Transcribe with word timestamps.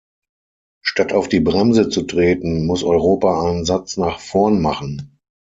Statt 0.83 1.13
auf 1.13 1.27
die 1.29 1.41
Bremse 1.41 1.89
zu 1.89 2.01
treten, 2.01 2.65
muss 2.65 2.81
Europa 2.83 3.47
einen 3.47 3.65
Satz 3.65 3.97
nach 3.97 4.19
vorn 4.19 4.59
machen. 4.59 5.19